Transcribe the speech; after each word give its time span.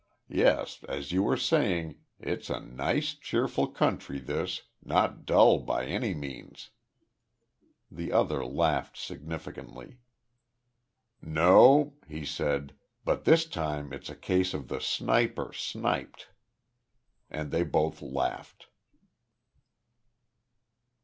Yes, 0.33 0.83
as 0.89 1.11
you 1.11 1.21
were 1.21 1.37
saying 1.37 1.99
it's 2.19 2.49
a 2.49 2.59
nice 2.59 3.13
cheerful 3.13 3.67
country 3.67 4.17
this, 4.17 4.63
not 4.83 5.27
dull 5.27 5.59
by 5.59 5.85
any 5.85 6.15
means." 6.15 6.71
The 7.91 8.11
other 8.11 8.43
laughed 8.43 8.97
significantly. 8.97 9.99
"No," 11.21 11.93
he 12.07 12.25
said. 12.25 12.73
"But 13.05 13.25
this 13.25 13.45
time 13.45 13.93
it's 13.93 14.09
a 14.09 14.15
case 14.15 14.55
of 14.55 14.69
the 14.69 14.79
sniper 14.81 15.53
sniped." 15.53 16.29
And 17.29 17.51
then 17.51 17.59
they 17.59 17.63
both 17.63 18.01
laughed. 18.01 18.69